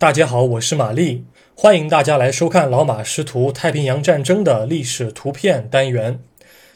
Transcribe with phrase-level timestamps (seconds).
[0.00, 6.18] 大家好，我是玛丽，欢迎大家来收看老马识图太平洋战争的历史图片单元。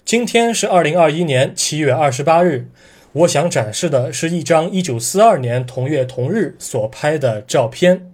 [0.04, 2.68] 今天是二零二一年七月二十八日，
[3.12, 8.12] 我想展示的是一张一九四二年同月同日所拍的照片。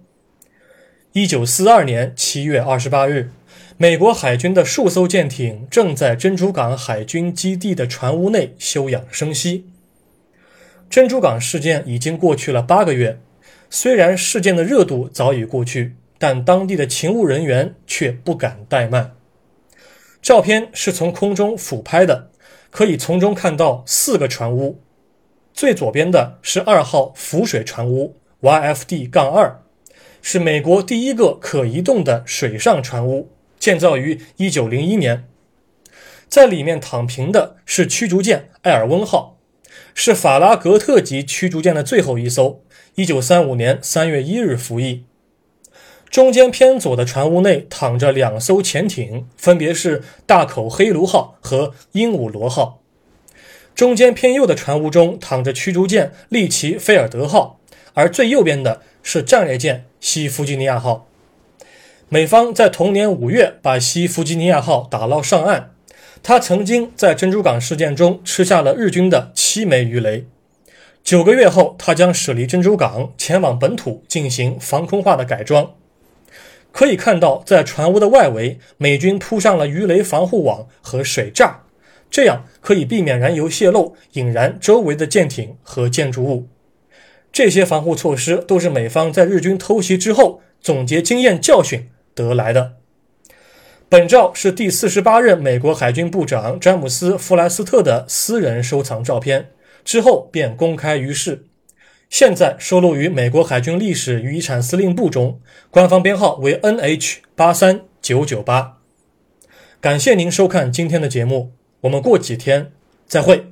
[1.11, 3.31] 一九四二年七月二十八日，
[3.75, 9.65] 美国海军的数艘舰艇正在珍珠港海军基地的船坞内休养生息。
[10.89, 13.19] 珍珠港事件已经过去了八个月。
[13.73, 19.15] 虽然事件的热度早已过去，但当地的勤务人员却不敢怠慢。
[20.21, 22.29] 照片是从空中俯拍的，
[22.69, 24.81] 可以从中看到四个船坞。
[25.53, 29.53] 最左边的是二号浮水船坞 （YFD-2），
[30.21, 35.23] 是美国第一个可移动的水上船坞，建造于1901年。
[36.27, 39.37] 在里面躺平的是驱逐舰艾尔温号，
[39.93, 42.61] 是法拉格特级驱逐舰的最后一艘。
[42.95, 45.05] 一九三五年三月一日服役。
[46.09, 52.81] 中间偏左的船坞内躺着两艘潜艇，分别是大口黑奴号和鹦鹉螺号。
[53.73, 57.61] 中间偏右的船坞中躺着驱逐舰利奇菲尔德号，
[57.93, 61.07] 而最右边的是战列舰西弗吉尼亚号。
[62.09, 65.70] 美方在同年五月把西弗吉尼亚号打捞上岸，
[66.23, 70.25] 他曾经在珍珠港事件中吃下了日军的七枚鱼雷。
[71.03, 75.73] 九个月后，他将驶离珍珠港，前往本土进行防空化的改装。
[76.71, 81.55] 可以看到，在船坞的外围，美军铺上了鱼雷防护网和水栅，
[82.11, 86.47] 这样可以避免燃油泄漏，引燃周围的舰艇和建筑物。
[87.33, 92.73] 这些防护措施都是美方在日军偷袭之后总结经验教训得来的。
[93.91, 99.49] 本照是第四十八任美国海军部长詹姆斯·弗莱斯特的私人收藏照片。
[99.83, 101.47] 之后便公开于世，
[102.09, 108.77] 现在收录于美国海军历史与遗产司令部中，官方编号为 NH 八三九九八。
[109.81, 111.51] 感谢您收看今天的节目，
[111.81, 112.71] 我们过几天
[113.05, 113.50] 再会。